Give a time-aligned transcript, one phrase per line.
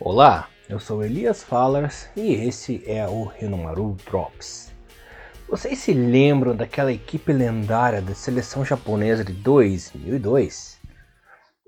[0.00, 4.72] Olá, eu sou Elias Fallers e esse é o Renomaru Drops.
[5.48, 10.80] Vocês se lembram daquela equipe lendária da seleção japonesa de 2002?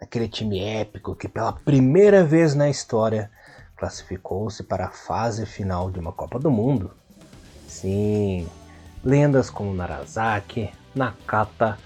[0.00, 3.30] Aquele time épico que pela primeira vez na história
[3.76, 6.92] classificou-se para a fase final de uma Copa do Mundo?
[7.68, 8.48] Sim,
[9.04, 11.78] lendas como Narazaki, Nakata,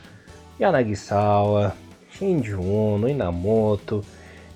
[0.59, 1.77] Yanagisawa,
[2.11, 4.05] Shinji Inamoto,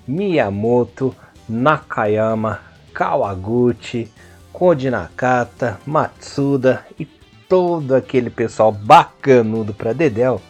[0.07, 1.13] Miyamoto
[1.47, 2.59] Nakayama,
[2.93, 4.09] Kawaguchi,
[4.51, 7.05] Koji Nakata, Matsuda e
[7.49, 10.41] todo aquele pessoal bacanudo para Dedel.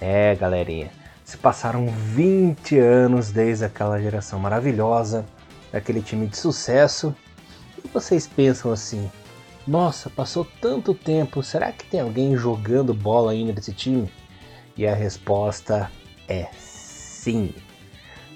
[0.00, 0.90] É, galerinha,
[1.24, 5.24] se passaram 20 anos desde aquela geração maravilhosa,
[5.72, 7.14] daquele time de sucesso.
[7.82, 9.10] E vocês pensam assim:
[9.66, 14.10] nossa, passou tanto tempo, será que tem alguém jogando bola ainda nesse time?
[14.76, 15.90] E a resposta
[16.26, 17.52] é sim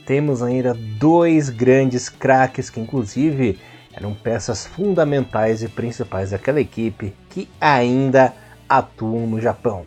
[0.07, 3.59] temos ainda dois grandes craques que, inclusive,
[3.93, 8.33] eram peças fundamentais e principais daquela equipe que ainda
[8.69, 9.85] atuam no Japão.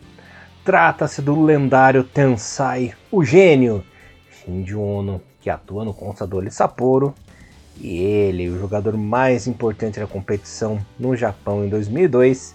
[0.64, 3.84] Trata-se do lendário Tensai, o gênio
[4.30, 7.14] Shinji Ono, que atua no Consadole Sapporo,
[7.78, 12.54] e ele, o jogador mais importante da competição no Japão em 2002,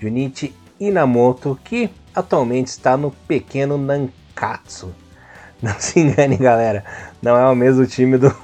[0.00, 4.94] Junichi Inamoto, que atualmente está no pequeno Nankatsu,
[5.62, 6.84] não se engane, galera.
[7.20, 8.34] Não é o mesmo time do,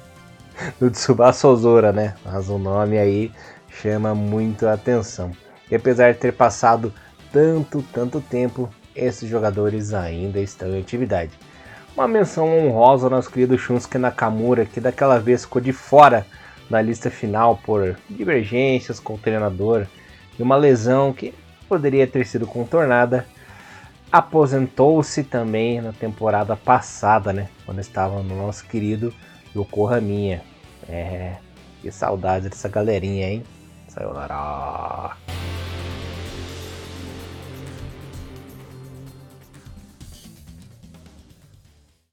[0.80, 2.14] do Tsubasa Ozora, né?
[2.24, 3.30] Mas o nome aí
[3.68, 5.30] chama muito atenção.
[5.70, 6.92] E apesar de ter passado
[7.32, 11.32] tanto, tanto tempo, esses jogadores ainda estão em atividade.
[11.94, 16.26] Uma menção honrosa ao nosso querido Shunsuke Nakamura, que daquela vez ficou de fora
[16.68, 19.86] da lista final por divergências com o treinador
[20.38, 21.34] e uma lesão que
[21.68, 23.26] poderia ter sido contornada
[24.14, 27.48] aposentou-se também na temporada passada, né?
[27.66, 29.12] Quando estava no nosso querido
[29.56, 30.40] Yokohaminha.
[30.88, 31.34] É,
[31.82, 33.42] que saudade dessa galerinha, hein?
[33.88, 35.16] Sayonara.